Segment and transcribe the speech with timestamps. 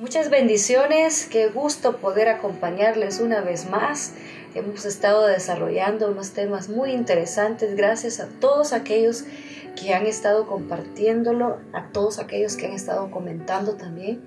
[0.00, 4.14] Muchas bendiciones, qué gusto poder acompañarles una vez más.
[4.54, 9.24] Hemos estado desarrollando unos temas muy interesantes gracias a todos aquellos
[9.78, 14.22] que han estado compartiéndolo, a todos aquellos que han estado comentando también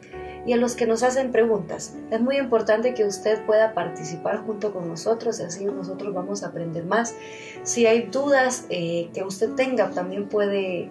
[0.45, 1.95] y a los que nos hacen preguntas.
[2.11, 6.47] Es muy importante que usted pueda participar junto con nosotros y así nosotros vamos a
[6.47, 7.15] aprender más.
[7.63, 10.89] Si hay dudas eh, que usted tenga, también puede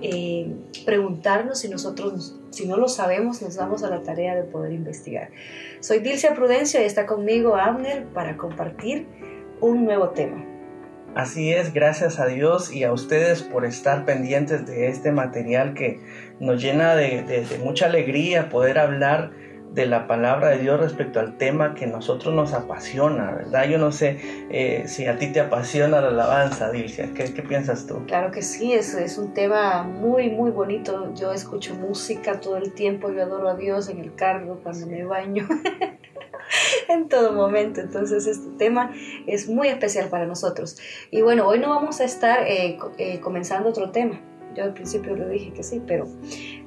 [0.00, 0.54] eh,
[0.84, 5.30] preguntarnos y nosotros, si no lo sabemos, nos damos a la tarea de poder investigar.
[5.80, 9.06] Soy Dilcia Prudencio y está conmigo Abner para compartir
[9.60, 10.53] un nuevo tema.
[11.14, 16.00] Así es, gracias a Dios y a ustedes por estar pendientes de este material que
[16.40, 19.30] nos llena de, mucha alegría poder hablar
[19.72, 23.68] de la palabra de Dios respecto al tema que nosotros nos apasiona, ¿verdad?
[23.68, 24.18] Yo no sé
[24.50, 28.04] eh, si a ti te apasiona la alabanza, Dilcia, ¿qué, qué piensas tú?
[28.06, 31.12] Claro que sí, es, es un tema muy, muy bonito.
[31.14, 35.04] Yo escucho música todo el tiempo, yo adoro a Dios en el carro, cuando me
[35.04, 35.46] baño.
[36.88, 37.80] en todo momento.
[37.80, 38.92] Entonces este tema
[39.26, 40.76] es muy especial para nosotros.
[41.10, 44.20] Y bueno, hoy no vamos a estar eh, eh, comenzando otro tema.
[44.54, 46.06] Yo al principio lo dije que sí, pero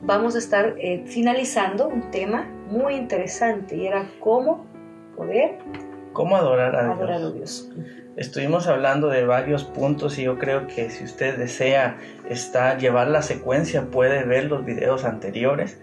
[0.01, 4.65] vamos a estar eh, finalizando un tema muy interesante y era cómo
[5.15, 5.57] poder...
[6.11, 7.69] ¿Cómo adorar a Dios?
[8.17, 13.21] Estuvimos hablando de varios puntos y yo creo que si usted desea está, llevar la
[13.21, 15.79] secuencia puede ver los videos anteriores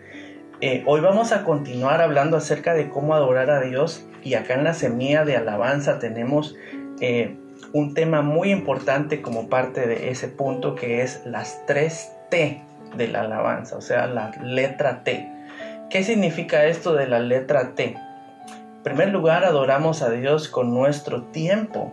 [0.66, 4.64] eh, hoy vamos a continuar hablando acerca de cómo adorar a Dios y acá en
[4.64, 6.56] la semilla de alabanza tenemos
[7.02, 7.36] eh,
[7.74, 12.62] un tema muy importante como parte de ese punto que es las tres T
[12.96, 15.28] de la alabanza, o sea, la letra T.
[15.90, 17.96] ¿Qué significa esto de la letra T?
[18.76, 21.92] En primer lugar, adoramos a Dios con nuestro tiempo,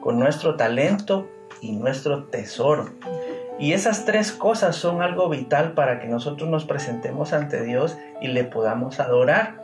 [0.00, 1.28] con nuestro talento
[1.60, 2.88] y nuestro tesoro.
[3.62, 8.26] Y esas tres cosas son algo vital para que nosotros nos presentemos ante Dios y
[8.26, 9.54] le podamos adorar.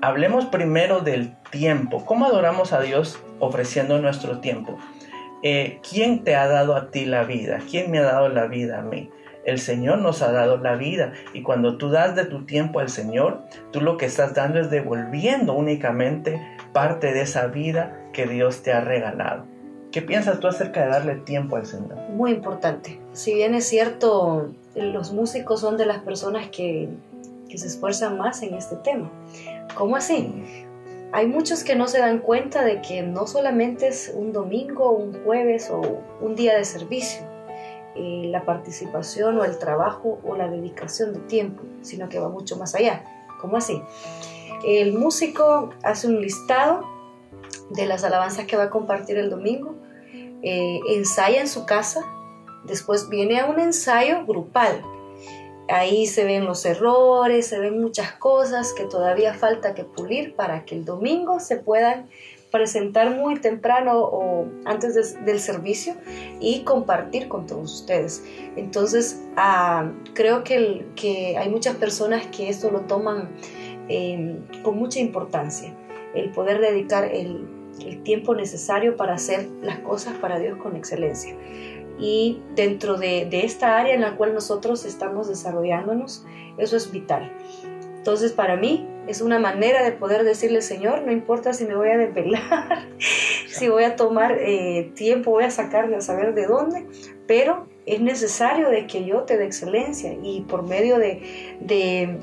[0.00, 2.02] Hablemos primero del tiempo.
[2.06, 4.78] ¿Cómo adoramos a Dios ofreciendo nuestro tiempo?
[5.42, 7.58] Eh, ¿Quién te ha dado a ti la vida?
[7.70, 9.10] ¿Quién me ha dado la vida a mí?
[9.44, 12.88] El Señor nos ha dado la vida y cuando tú das de tu tiempo al
[12.88, 16.40] Señor, tú lo que estás dando es devolviendo únicamente
[16.72, 19.51] parte de esa vida que Dios te ha regalado.
[19.92, 21.98] ¿Qué piensas tú acerca de darle tiempo al Señor?
[22.14, 22.98] Muy importante.
[23.12, 26.88] Si bien es cierto, los músicos son de las personas que,
[27.54, 29.10] se esfuerzan más en este tema.
[29.74, 30.32] ¿Cómo así?
[31.12, 35.22] Hay muchos que no se dan cuenta de que no solamente es un domingo, un
[35.22, 37.20] jueves o un día de servicio,
[37.94, 42.56] eh, la participación o el trabajo o la dedicación de tiempo, sino que va mucho
[42.56, 43.04] más allá.
[43.42, 43.82] ¿Cómo así?
[44.64, 46.91] El músico hace un listado
[47.74, 49.74] de las alabanzas que va a compartir el domingo,
[50.42, 52.04] eh, ensaya en su casa,
[52.64, 54.82] después viene a un ensayo grupal.
[55.68, 60.64] Ahí se ven los errores, se ven muchas cosas que todavía falta que pulir para
[60.64, 62.08] que el domingo se puedan
[62.50, 65.94] presentar muy temprano o antes del servicio
[66.40, 68.22] y compartir con todos ustedes.
[68.56, 73.30] Entonces, ah, creo que, que, hay muchas personas que esto lo toman
[73.88, 75.74] eh, con mucha importancia,
[76.14, 81.34] el poder dedicar el, el tiempo necesario para hacer las cosas para Dios con excelencia.
[81.98, 86.24] Y dentro de, esta área en la cual nosotros estamos desarrollándonos,
[86.58, 87.30] eso es vital.
[87.96, 91.90] Entonces, para mí es una manera de poder decirle, Señor, no importa si me voy
[91.90, 92.88] a desvelar,
[93.48, 96.86] si voy a tomar eh, tiempo, voy a sacar a saber de dónde,
[97.26, 102.18] pero es necesario de que yo te dé excelencia y por medio de, de,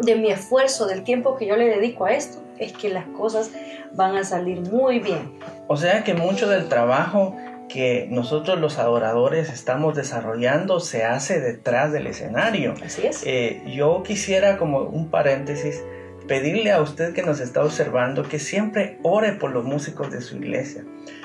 [0.00, 3.50] de mi esfuerzo, del tiempo que yo le dedico a esto, es que las cosas
[3.94, 5.38] van a salir muy bien.
[5.66, 7.36] O sea que mucho del trabajo
[7.68, 12.74] que nosotros los adoradores estamos desarrollando se hace detrás del escenario.
[12.84, 13.22] Así es.
[13.24, 15.82] Eh, yo quisiera como un paréntesis
[16.26, 20.36] pedirle a usted que nos está observando que siempre ore por los músicos de su
[20.36, 20.84] iglesia.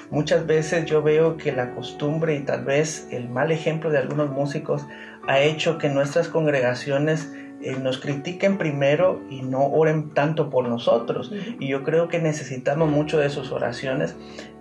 [0.09, 4.29] Muchas veces yo veo que la costumbre y tal vez el mal ejemplo de algunos
[4.29, 4.85] músicos
[5.27, 7.31] ha hecho que nuestras congregaciones
[7.63, 11.31] eh, nos critiquen primero y no oren tanto por nosotros.
[11.59, 14.15] Y yo creo que necesitamos mucho de sus oraciones.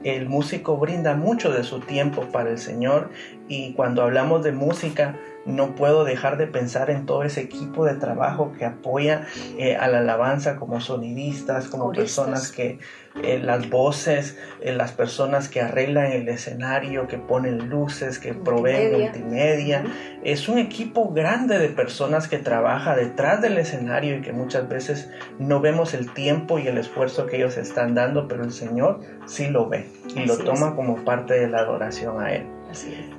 [0.04, 3.10] El músico brinda mucho de su tiempo para el Señor
[3.48, 7.94] y cuando hablamos de música, no puedo dejar de pensar en todo ese equipo de
[7.94, 9.26] trabajo que apoya
[9.58, 12.78] eh, a la alabanza como sonidistas, como personas que
[13.22, 19.00] eh, las voces, eh, las personas que arreglan el escenario, que ponen luces, que proveen
[19.00, 19.84] multimedia.
[20.24, 25.10] Es un equipo grande de personas que trabaja detrás del escenario y que muchas veces
[25.38, 29.48] no vemos el tiempo y el esfuerzo que ellos están dando, pero el Señor sí
[29.48, 32.46] lo ve y lo toma como parte de la adoración a Él.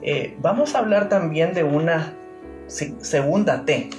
[0.02, 2.14] Eh, vamos a hablar también de una
[2.68, 3.90] segunda T.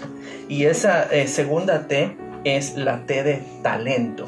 [0.49, 4.27] Y esa segunda T es la T de talento.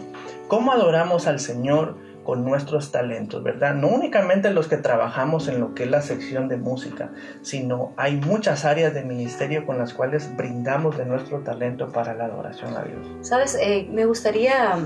[0.49, 1.97] ¿Cómo adoramos al Señor
[2.27, 3.75] con nuestros talentos, verdad?
[3.75, 7.13] No únicamente los que trabajamos en lo que es la sección de música,
[7.43, 12.25] sino hay muchas áreas de ministerio con las cuales brindamos de nuestro talento para la
[12.25, 13.07] adoración a Dios.
[13.21, 14.77] Sabes, eh, me gustaría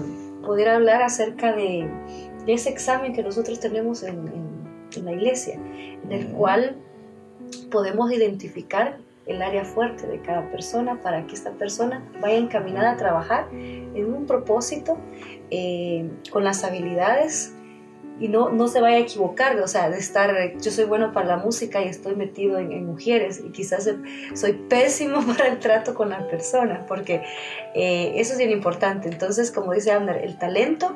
[0.42, 1.88] poder hablar acerca de,
[2.46, 4.50] ese examen que nosotros tenemos en,
[5.04, 5.54] la iglesia,
[6.10, 6.76] en el cual
[7.70, 12.96] podemos identificar el área fuerte de cada persona para que esta persona vaya encaminada a
[12.96, 14.98] trabajar en un propósito
[15.50, 17.54] eh, con las habilidades
[18.18, 20.30] y no, no se vaya a equivocar, o sea, de estar,
[20.60, 23.88] yo soy bueno para la música y estoy metido en, mujeres y quizás
[24.34, 27.22] soy pésimo para el trato con la persona, porque
[27.74, 29.08] eh, eso es bien importante.
[29.08, 30.94] Entonces, como dice Abner, el talento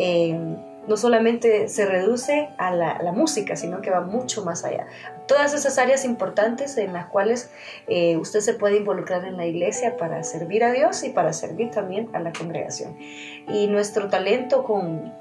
[0.00, 0.36] eh,
[0.86, 4.86] no solamente se reduce a la, música, sino que va mucho más allá.
[5.26, 7.50] Todas esas áreas importantes en las cuales
[7.86, 11.70] eh, usted se puede involucrar en la iglesia para servir a Dios y para servir
[11.70, 12.96] también a la congregación.
[12.98, 15.16] Y nuestro talento como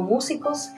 [0.00, 0.70] músicos,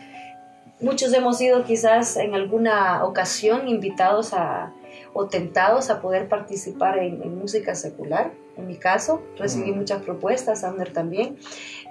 [0.81, 4.73] muchos hemos sido quizás en alguna ocasión invitados a,
[5.13, 8.33] o tentados a poder participar en música secular.
[8.61, 11.39] En mi caso, recibí muchas propuestas, Ander también,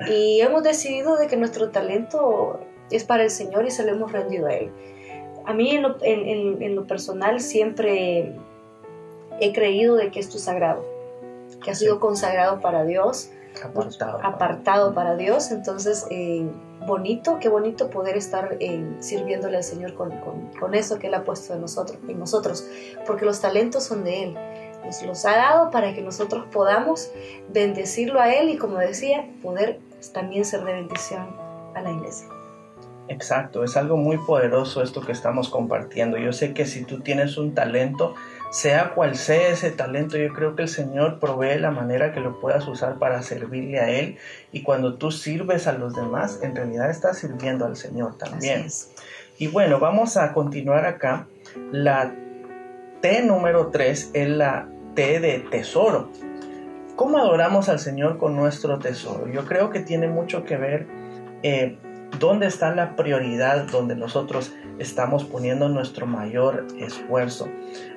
[0.07, 2.60] y hemos decidido de que nuestro talento
[2.92, 4.71] es para el Señor y se lo hemos rendido a Él.
[5.45, 8.36] A mí en lo, en, lo personal siempre
[9.39, 10.86] he creído de que esto es sagrado,
[11.63, 13.31] que ha sido consagrado para Dios,
[13.63, 16.50] apartado, apartado para Dios, entonces eh,
[16.86, 21.13] bonito, qué bonito poder estar eh, sirviéndole al Señor con, con, con, eso que Él
[21.13, 22.66] ha puesto en nosotros, en nosotros,
[23.06, 24.38] porque los talentos son de Él
[24.86, 27.12] nos los ha dado para que nosotros podamos
[27.50, 29.80] bendecirlo a Él y, como decía, poder
[30.13, 31.28] también ser de bendición
[31.75, 32.28] a la iglesia.
[33.07, 36.18] Exacto, es algo muy poderoso esto que estamos compartiendo.
[36.18, 38.13] Yo sé que si tú tienes un talento,
[38.50, 42.40] sea cual sea ese talento, yo creo que el Señor provee la manera que lo
[42.40, 44.18] puedas usar para servirle a Él.
[44.51, 48.68] Y cuando tú sirves a los demás, en realidad estás sirviendo al Señor también.
[49.38, 51.28] Y bueno, vamos a continuar acá.
[51.72, 52.13] La
[53.01, 56.10] T número 3 es la T de tesoro.
[56.95, 59.31] ¿Cómo adoramos al Señor con nuestro tesoro?
[59.31, 60.88] Yo creo que tiene mucho que ver
[61.44, 61.78] eh,
[62.19, 67.48] dónde está la prioridad donde nosotros estamos poniendo nuestro mayor esfuerzo.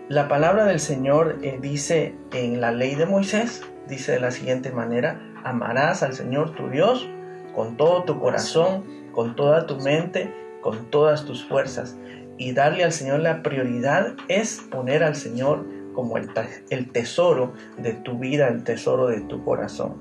[0.08, 4.70] La palabra del Señor eh, dice en la ley de Moisés, dice de la siguiente
[4.70, 7.08] manera, amarás al Señor tu Dios
[7.54, 11.96] con todo tu corazón, con toda tu mente, con todas tus fuerzas
[12.38, 15.64] y darle al Señor la prioridad es poner al Señor
[15.94, 16.32] como el,
[16.90, 19.94] tesoro de tu vida, el tesoro de tu corazón.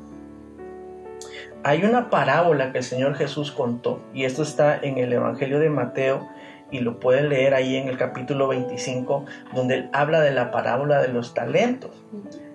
[1.63, 5.69] Hay una parábola que el Señor Jesús contó y esto está en el Evangelio de
[5.69, 6.27] Mateo
[6.71, 11.01] y lo pueden leer ahí en el capítulo 25 donde él habla de la parábola
[11.01, 12.03] de los talentos.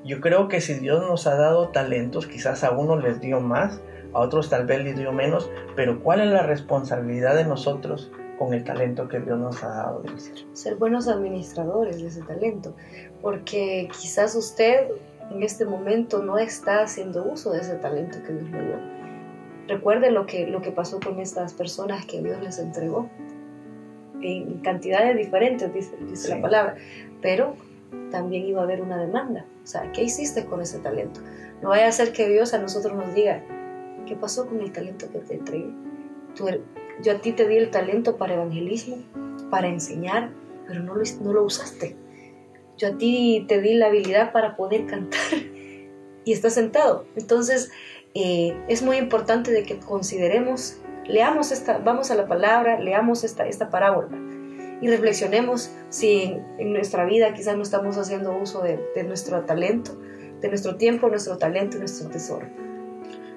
[0.04, 3.80] Yo creo que si Dios nos ha dado talentos, quizás a uno les dio más,
[4.12, 8.54] a otros tal vez les dio menos, pero ¿cuál es la responsabilidad de nosotros con
[8.54, 10.02] el talento que Dios nos ha dado.
[10.52, 12.74] Ser buenos administradores de ese talento,
[13.22, 14.88] porque quizás usted
[15.30, 18.76] en este momento no está haciendo uso de ese talento que Dios le dio.
[19.68, 23.08] Recuerde lo que, lo que pasó con estas personas que Dios les entregó,
[24.22, 26.76] en cantidades diferentes, dice, la palabra,
[27.20, 27.56] pero
[28.10, 29.46] también iba a haber una demanda.
[29.62, 31.20] O sea, ¿qué hiciste con ese talento?
[31.62, 33.42] No vaya a ser que Dios a nosotros nos diga,
[34.06, 35.70] ¿qué pasó con el talento que te entregué?
[36.34, 36.48] Tú,
[37.02, 38.98] yo a ti te di el talento para evangelismo,
[39.50, 40.30] para enseñar,
[40.66, 41.96] pero no lo, no lo usaste.
[42.76, 45.20] Yo a ti te di la habilidad para poder cantar
[46.24, 47.06] y estás sentado.
[47.16, 47.70] Entonces,
[48.14, 53.46] eh, es muy importante de que consideremos, leamos esta, vamos a la palabra, leamos esta,
[53.46, 54.16] esta parábola
[54.80, 59.98] y reflexionemos si en, nuestra vida quizás no estamos haciendo uso de, de nuestro talento,
[60.40, 62.46] de nuestro tiempo, nuestro talento y nuestro tesoro.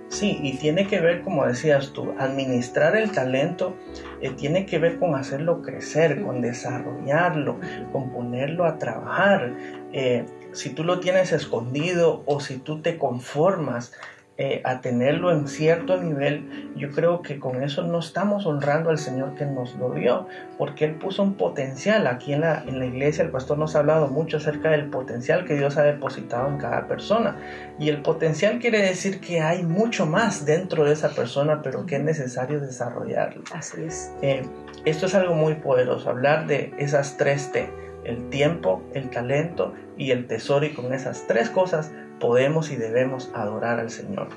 [0.10, 3.76] Sí, y tiene que ver, como decías tú, administrar el talento
[4.22, 7.60] eh, tiene que ver con hacerlo crecer, con desarrollarlo,
[7.92, 9.54] con ponerlo a trabajar.
[9.94, 13.94] Eh, si tú lo tienes escondido o si tú te conformas
[14.42, 18.98] eh, a tenerlo en cierto nivel, yo creo que con eso no estamos honrando al
[18.98, 20.28] Señor que nos lo dio,
[20.58, 22.08] porque Él puso un potencial.
[22.08, 25.44] Aquí en la, en la iglesia el pastor nos ha hablado mucho acerca del potencial
[25.44, 27.36] que Dios ha depositado en cada persona.
[27.80, 31.98] Y el potencial quiere decir que hay mucho más dentro de esa persona, pero que
[31.98, 33.44] es necesario desarrollarlo.
[33.54, 34.14] Así es.
[34.22, 34.44] Eh,
[34.86, 37.70] esto es algo muy poderoso, hablar de esas tres T,
[38.06, 43.32] el tiempo, el talento y el tesoro, y con esas tres cosas podemos y debemos
[43.34, 44.30] adorar al Señor.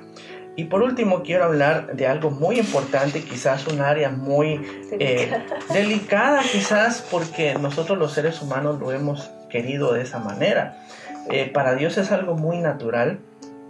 [0.54, 4.60] Y por último quiero hablar de algo muy importante, quizás un área muy
[4.92, 5.32] eh,
[5.72, 10.84] delicada, quizás porque nosotros los seres humanos lo hemos querido de esa manera.
[11.30, 13.20] Eh, para Dios es algo muy natural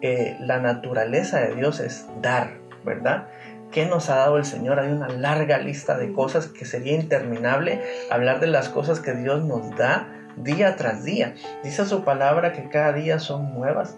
[0.02, 2.54] eh, la naturaleza de Dios es dar,
[2.84, 3.28] ¿verdad?
[3.70, 4.80] ¿Qué nos ha dado el Señor?
[4.80, 9.44] Hay una larga lista de cosas que sería interminable hablar de las cosas que Dios
[9.44, 11.34] nos da día tras día.
[11.62, 13.96] Dice su palabra que cada día son nuevas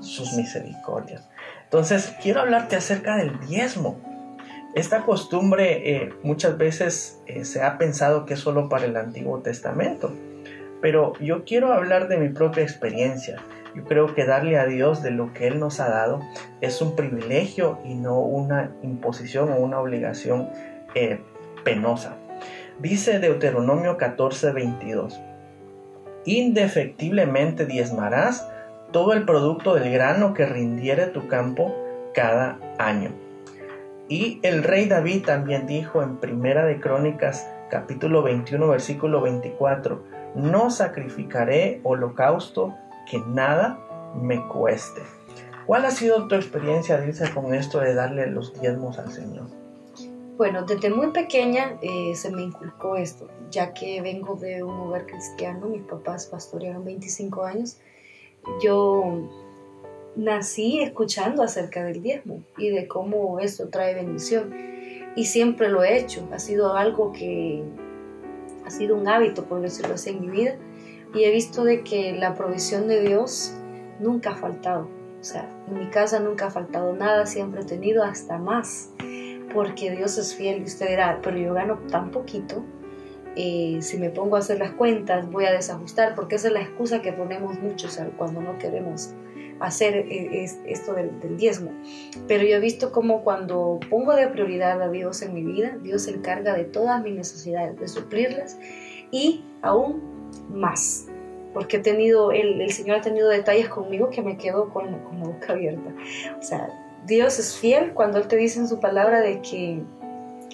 [0.00, 1.28] sus misericordias.
[1.64, 4.00] Entonces, quiero hablarte acerca del diezmo.
[4.74, 9.40] Esta costumbre eh, muchas veces eh, se ha pensado que es solo para el Antiguo
[9.40, 10.14] Testamento,
[10.80, 13.36] pero yo quiero hablar de mi propia experiencia.
[13.74, 16.20] Yo creo que darle a Dios de lo que Él nos ha dado
[16.60, 20.50] es un privilegio y no una imposición o una obligación
[20.94, 21.20] eh,
[21.64, 22.16] penosa.
[22.78, 25.20] Dice Deuteronomio 14, 22.
[26.24, 28.48] Indefectiblemente diezmarás
[28.92, 31.74] todo el producto del grano que rindiere tu campo
[32.14, 33.10] cada año.
[34.08, 40.70] Y el rey David también dijo en Primera de Crónicas capítulo 21 versículo 24, no
[40.70, 42.74] sacrificaré holocausto
[43.10, 43.78] que nada
[44.14, 45.00] me cueste.
[45.66, 49.46] ¿Cuál ha sido tu experiencia, dice, con esto de darle los diezmos al Señor?
[50.36, 55.06] Bueno, desde muy pequeña eh, se me inculcó esto, ya que vengo de un hogar
[55.06, 57.78] cristiano, mis papás pastorearon 25 años
[58.62, 59.28] yo
[60.16, 64.54] nací escuchando acerca del diezmo y de cómo esto trae bendición.
[65.14, 66.26] Y siempre lo he hecho.
[66.32, 67.62] Ha sido algo que
[68.64, 70.56] ha sido un hábito, por decirlo así, en mi vida.
[71.14, 73.54] Y he visto de que la provisión de Dios
[74.00, 74.88] nunca ha faltado.
[75.20, 78.90] O sea, en mi casa nunca ha faltado nada, siempre he tenido hasta más.
[79.52, 82.64] Porque Dios es fiel y usted dirá, pero yo gano tan poquito
[83.36, 86.60] eh, si me pongo a hacer las cuentas voy a desajustar, porque esa es la
[86.60, 89.14] excusa que ponemos muchos cuando no queremos
[89.60, 91.70] hacer eh, esto del, diezmo.
[92.28, 96.02] Pero yo he visto como cuando pongo de prioridad a Dios en mi vida, Dios
[96.02, 98.58] se encarga de todas mis necesidades, de suplirlas
[99.10, 100.02] y aún
[100.50, 101.06] más.
[101.54, 105.20] Porque he tenido, el, el Señor ha tenido detalles conmigo que me quedo con, con
[105.20, 105.94] la boca abierta.
[106.38, 106.68] O sea,
[107.06, 109.82] Dios es fiel cuando Él te dice en su palabra de que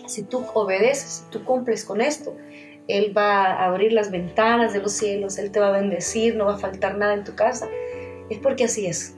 [0.06, 2.34] si tú obedeces, si tú cumples con esto,
[2.88, 6.46] él va a abrir las ventanas de los cielos, Él te va a bendecir, no
[6.46, 7.68] va a faltar nada en tu casa.
[8.30, 9.14] Es porque así es.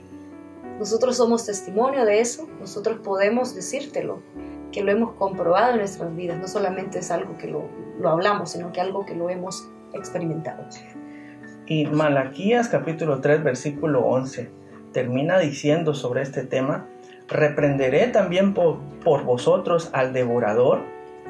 [0.77, 4.21] Nosotros somos testimonio de eso, nosotros podemos decírtelo,
[4.73, 8.51] que lo hemos comprobado en nuestras vidas, no solamente es algo que lo, lo hablamos,
[8.51, 10.65] sino que algo que lo hemos experimentado.
[11.65, 14.49] Y Malaquías capítulo 3 versículo 11
[14.91, 16.87] termina diciendo sobre este tema,
[17.29, 20.81] reprenderé también por, por vosotros al devorador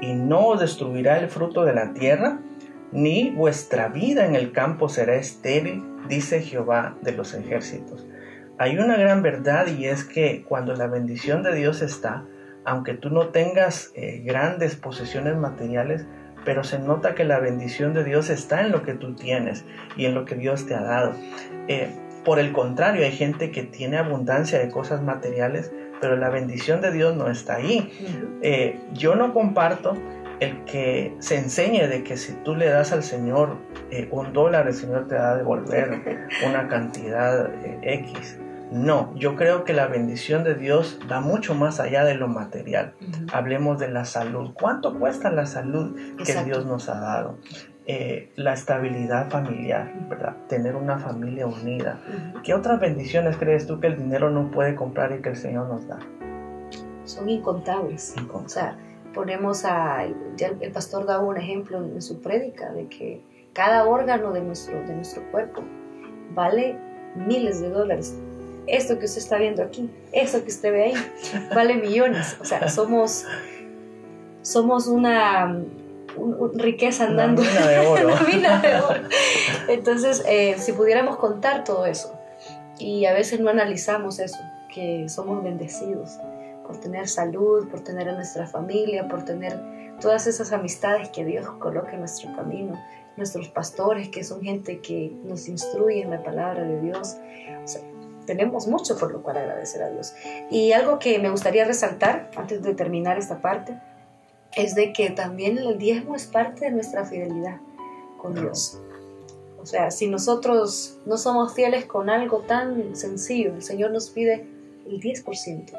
[0.02, 2.40] y no os destruirá el fruto de la tierra,
[2.92, 8.06] ni vuestra vida en el campo será estéril, dice Jehová de los ejércitos.
[8.58, 12.26] Hay una gran verdad y es que cuando la bendición de Dios está,
[12.66, 16.06] aunque tú no tengas eh, grandes posesiones materiales,
[16.46, 19.64] pero se nota que la bendición de Dios está en lo que tú tienes
[19.96, 21.14] y en lo que Dios te ha dado.
[21.68, 21.90] Eh,
[22.26, 26.92] por el contrario, hay gente que tiene abundancia de cosas materiales, pero la bendición de
[26.92, 27.90] Dios no está ahí.
[28.42, 29.96] Eh, yo no comparto
[30.40, 33.58] el que se enseñe de que si tú le das al Señor
[33.92, 38.40] eh, un dólar, el Señor te va a devolver una cantidad eh, X.
[38.72, 42.94] No, yo creo que la bendición de Dios va mucho más allá de lo material.
[43.34, 44.52] Hablemos de la salud.
[44.54, 45.94] ¿Cuánto cuesta la salud
[46.26, 47.38] que Dios nos ha dado?
[47.94, 50.38] Eh, la estabilidad familiar, ¿verdad?
[50.48, 52.00] Tener una familia unida.
[52.42, 55.68] ¿Qué otras bendiciones crees tú que el dinero no puede comprar y que el Señor
[55.68, 56.00] nos da?
[57.04, 58.16] Son incontables.
[58.32, 58.78] O sea,
[59.14, 63.22] ponemos a, el pastor daba un ejemplo en, su prédica de que
[63.52, 65.62] cada órgano de nuestro, de nuestro cuerpo
[66.34, 66.78] vale
[67.18, 68.18] miles de dólares.
[68.68, 70.94] Esto que usted está viendo aquí, esto que usted ve ahí,
[71.54, 72.38] vale millones.
[72.40, 73.26] O sea, somos,
[74.44, 75.62] somos una,
[76.54, 77.42] riqueza andando.
[77.42, 78.16] Una mina de oro.
[78.62, 79.08] de oro.
[79.68, 82.14] Entonces, eh, si pudiéramos contar todo eso,
[82.80, 84.40] y a veces no analizamos eso,
[84.74, 86.18] que somos bendecidos
[86.66, 89.60] por tener salud, por tener a nuestra familia, por tener
[90.00, 92.82] todas esas amistades que Dios coloca en nuestro camino,
[93.18, 97.18] nuestros pastores, que son gente que nos instruye en la palabra de Dios.
[98.26, 100.14] tenemos mucho por lo cual agradecer a Dios.
[100.50, 103.78] Y algo que me gustaría resaltar antes de terminar esta parte
[104.56, 107.58] es de que también el diezmo es parte de nuestra fidelidad
[108.18, 108.80] con Dios.
[109.62, 114.46] O sea, si nosotros no somos fieles con algo tan sencillo, el Señor nos pide
[114.88, 115.72] el 10%.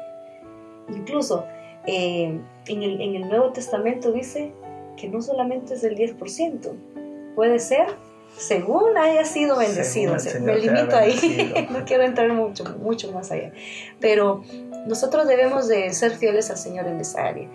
[0.95, 1.45] Incluso
[1.85, 4.53] eh, en, el, en el Nuevo Testamento dice
[4.95, 6.71] que no solamente es el 10%,
[7.35, 7.87] puede ser
[8.37, 10.15] según haya sido bendecido.
[10.41, 13.51] me limito ahí, no quiero entrar mucho, mucho más allá.
[13.99, 14.43] Pero
[14.87, 17.49] nosotros debemos de ser fieles al Señor en esa área.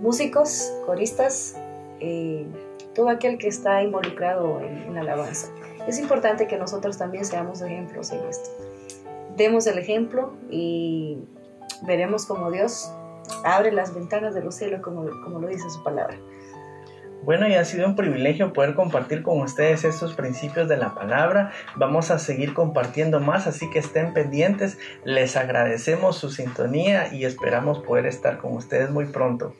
[0.00, 1.56] Músicos, coristas,
[2.00, 2.46] eh,
[2.94, 5.48] todo aquel que está involucrado en, en, la alabanza.
[5.86, 8.50] Es importante que nosotros también seamos ejemplos en esto.
[9.36, 11.18] demos el ejemplo y
[11.82, 12.90] veremos como Dios
[13.44, 16.16] abre las ventanas de los cielos como, como lo dice su palabra.
[17.24, 21.52] Bueno, y ha sido un privilegio poder compartir con ustedes estos principios de la palabra.
[21.74, 24.76] Vamos a seguir compartiendo más, así que estén pendientes.
[25.04, 29.54] Les agradecemos su sintonía y esperamos poder estar con ustedes muy pronto.